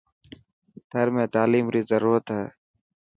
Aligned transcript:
ٿر 0.91 1.07
۾ 1.21 1.23
تعليم 1.35 1.65
ري 1.73 1.81
ضرورت 1.91 2.25
هي. 2.37 2.45